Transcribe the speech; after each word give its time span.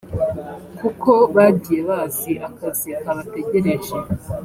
kuko 0.79 1.11
bagiye 1.35 1.81
bazi 1.89 2.33
akazi 2.47 2.89
kabategereje 3.03 3.97